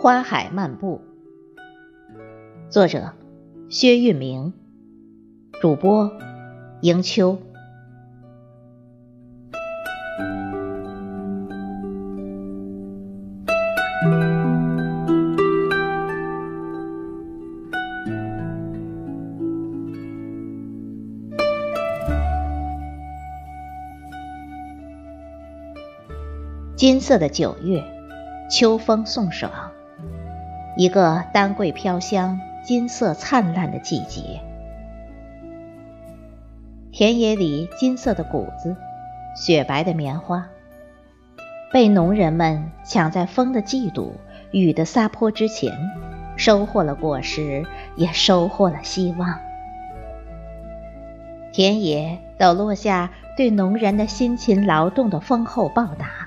[0.00, 1.00] 花海漫步，
[2.70, 3.14] 作者
[3.68, 4.52] 薛运明，
[5.60, 6.12] 主播
[6.82, 7.38] 迎秋。
[26.82, 27.80] 金色的九月，
[28.50, 29.52] 秋风送爽。
[30.76, 34.40] 一个丹桂飘香、金色灿烂的季节，
[36.90, 38.74] 田野里金色的谷子、
[39.36, 40.48] 雪白的棉花，
[41.72, 44.10] 被农人们抢在风的嫉妒、
[44.50, 45.72] 雨的撒泼之前，
[46.34, 49.38] 收获了果实，也收获了希望。
[51.52, 56.21] 田野抖落下对农人的辛勤劳动的丰厚报答，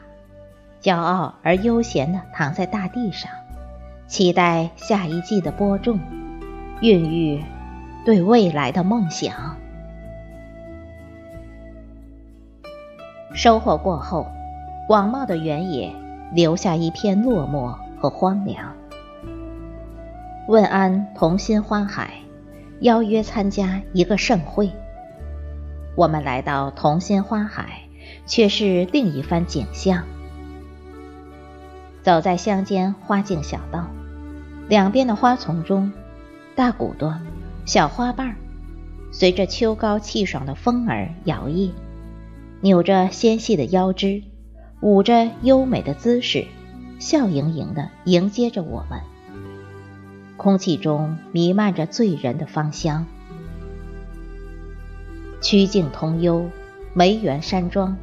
[0.86, 3.32] 骄傲而悠闲地躺在大地上。
[4.06, 6.00] 期待下一季的播种，
[6.80, 7.44] 孕育
[8.06, 9.58] 对未来的梦想。
[13.34, 14.28] 收获过后，
[14.88, 15.92] 广袤的原野
[16.32, 18.72] 留下一片落寞和荒凉。
[20.48, 22.12] 问安同心花海，
[22.82, 24.70] 邀约参加一个盛会。
[25.96, 27.80] 我们来到同心花海，
[28.28, 30.04] 却是另一番景象。
[32.06, 33.88] 走在乡间花径小道，
[34.70, 35.92] 两边的花丛中，
[36.54, 37.20] 大骨朵、
[37.66, 38.36] 小花瓣儿，
[39.12, 41.72] 随着秋高气爽的风儿摇曳，
[42.62, 44.22] 扭着纤细的腰肢，
[44.82, 46.46] 舞着优美的姿势，
[47.00, 49.02] 笑盈盈地迎接着我们。
[50.38, 53.08] 空气中弥漫着醉人的芳香。
[55.42, 56.46] 曲径通幽，
[56.94, 57.98] 梅园山庄，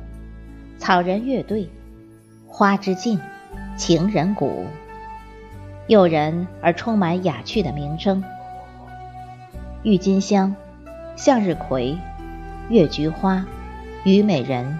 [0.76, 1.70] 草人乐队，
[2.48, 3.20] 花之境。
[3.84, 4.64] 情人谷，
[5.88, 8.22] 诱人而充满雅趣的名声：
[9.82, 10.54] 郁金香、
[11.16, 11.98] 向日葵、
[12.68, 13.44] 月菊花、
[14.04, 14.78] 虞美人、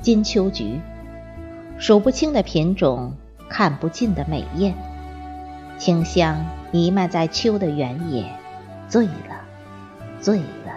[0.00, 0.80] 金秋菊，
[1.78, 3.12] 数不清的品种，
[3.48, 4.74] 看不尽的美艳，
[5.78, 8.24] 清香弥漫在秋的原野，
[8.88, 9.44] 醉了，
[10.18, 10.72] 醉了。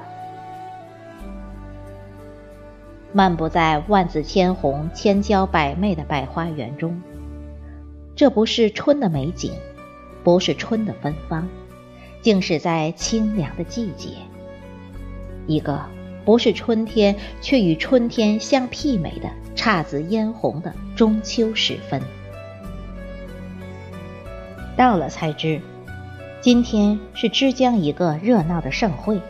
[3.12, 7.02] 漫步在万紫千红、千娇百媚的百花园中。
[8.18, 9.52] 这不是春的美景，
[10.24, 11.48] 不是春的芬芳，
[12.20, 14.10] 竟是在清凉的季节。
[15.46, 15.80] 一个
[16.26, 22.02] 不是春天，却与春天相媲美的姹紫嫣红的中秋时分。
[24.76, 25.62] 到了才知，
[26.42, 29.22] 今天是枝江一个热闹的盛会。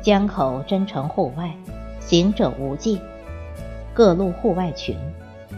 [0.00, 1.52] 江口真诚户外，
[1.98, 3.00] 行者无界，
[3.92, 4.96] 各路户外群，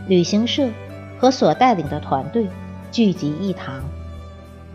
[0.09, 0.71] 旅行社。
[1.21, 2.49] 和所带领的团队
[2.91, 3.83] 聚集一堂，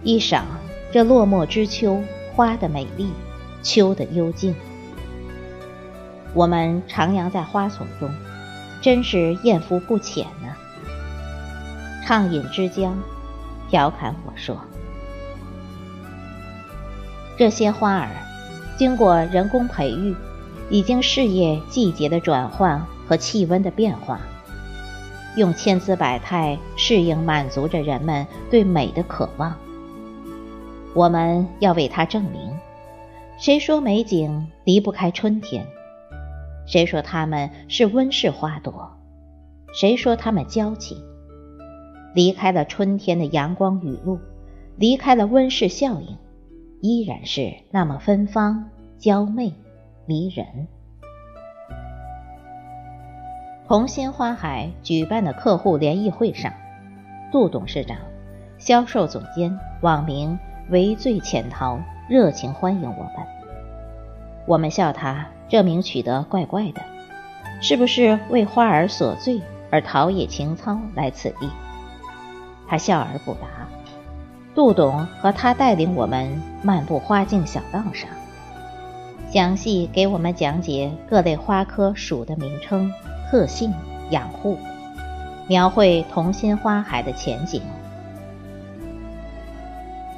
[0.03, 0.45] 一赏
[0.91, 2.03] 这落寞之秋
[2.35, 3.09] 花的美丽，
[3.63, 4.53] 秋的幽静。
[6.35, 8.13] 我们徜徉在花丛中，
[8.79, 10.53] 真是艳福不浅呢。
[12.05, 12.95] 畅饮之江，
[13.67, 14.55] 调侃我说
[17.35, 18.09] ：“这些花儿
[18.77, 20.15] 经过人工培育，
[20.69, 24.19] 已经适应季节的转换和气温的变化。”
[25.35, 29.55] 用千姿百态适应，满足着人们对美的渴望。
[30.93, 32.57] 我们要为它证明：
[33.37, 35.65] 谁说美景离不开春天？
[36.65, 38.91] 谁说它们是温室花朵？
[39.73, 40.95] 谁说它们娇气？
[42.13, 44.19] 离开了春天的阳光雨露，
[44.77, 46.17] 离开了温室效应，
[46.81, 49.53] 依然是那么芬芳、娇媚、
[50.05, 50.67] 迷人。
[53.67, 56.53] 同心花海举办的客户联谊会上，
[57.31, 57.97] 杜董事长、
[58.59, 60.37] 销售总监网名
[60.69, 63.11] “唯醉潜逃”热情欢迎我们。
[64.45, 66.81] 我们笑他这名取得怪怪的，
[67.59, 69.41] 是不是为花儿所醉
[69.71, 71.49] 而陶冶情操来此地？
[72.67, 73.47] 他笑而不答。
[74.53, 78.07] 杜董和他带领我们漫步花径小道上，
[79.31, 82.93] 详细给我们讲解各类花科属的名称。
[83.29, 83.73] 特性
[84.11, 84.57] 养护，
[85.47, 87.61] 描绘同心花海的前景。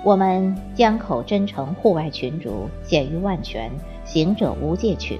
[0.03, 3.71] 我们江口真诚户外群主险于万全，
[4.05, 5.19] 行者无界群，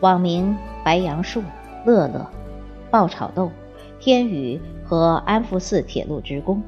[0.00, 1.42] 网名白杨树、
[1.86, 2.26] 乐乐、
[2.90, 3.50] 爆炒豆、
[4.00, 6.62] 天宇和安福寺铁路职工，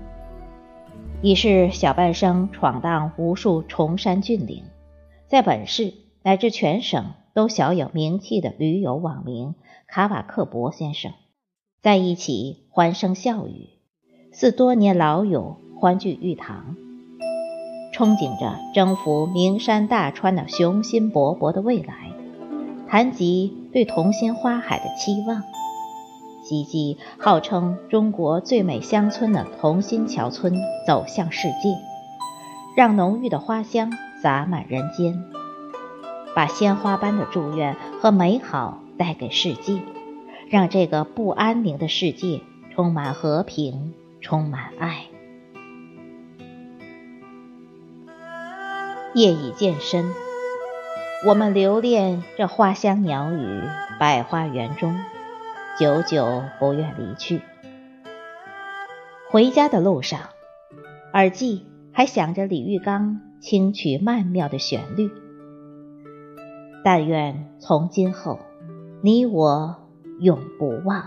[1.21, 4.65] 已是小半生闯荡无数崇山峻岭，
[5.27, 5.93] 在本市
[6.23, 9.57] 乃至全省都小有名气的驴友网名
[9.87, 11.13] 卡瓦克伯先生，
[11.83, 13.69] 在一起欢声笑语，
[14.33, 16.77] 似多年老友欢聚玉堂，
[17.93, 22.11] 憧憬着征服名山大川的雄心勃勃的未来，
[22.89, 25.43] 谈及对同心花海的期望。
[26.43, 30.55] 袭击号称中国最美乡村的同心桥村
[30.87, 31.77] 走向世界，
[32.75, 33.93] 让浓郁的花香
[34.23, 35.23] 洒满人间，
[36.37, 39.81] 把鲜花般的祝愿和美好带给世界，
[40.51, 42.43] 让这个不安宁的世界
[42.75, 45.07] 充满和平，充满爱。
[49.15, 50.13] 夜已渐深，
[51.27, 53.63] 我们留恋这花香鸟语，
[53.99, 54.95] 百花园中。
[55.81, 57.41] 久久不愿离去。
[59.31, 60.21] 回家的路上，
[61.15, 65.11] 耳际还响着李玉刚轻曲曼妙的旋律。
[66.89, 68.39] 但愿从今后，
[69.03, 69.75] 你我
[70.21, 71.03] 永不忘。